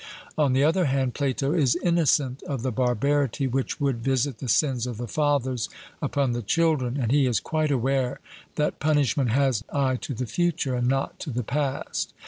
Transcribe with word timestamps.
On 0.35 0.53
the 0.53 0.63
other 0.63 0.85
hand, 0.85 1.13
Plato 1.13 1.53
is 1.53 1.75
innocent 1.75 2.41
of 2.41 2.63
the 2.63 2.71
barbarity 2.71 3.45
which 3.45 3.79
would 3.79 4.01
visit 4.01 4.39
the 4.39 4.49
sins 4.49 4.87
of 4.87 4.97
the 4.97 5.07
fathers 5.07 5.69
upon 6.01 6.31
the 6.31 6.41
children, 6.41 6.97
and 6.97 7.11
he 7.11 7.27
is 7.27 7.39
quite 7.39 7.69
aware 7.69 8.19
that 8.55 8.79
punishment 8.79 9.29
has 9.29 9.61
an 9.69 9.77
eye 9.79 9.95
to 9.97 10.15
the 10.15 10.25
future, 10.25 10.73
and 10.73 10.87
not 10.87 11.19
to 11.19 11.29
the 11.29 11.43
past. 11.43 12.15